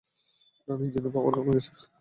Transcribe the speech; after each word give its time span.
ডান 0.67 0.79
ইঞ্জিনের 0.83 1.11
পাওয়ার 1.15 1.33
কমে 1.37 1.53
যাচ্ছে! 1.57 1.71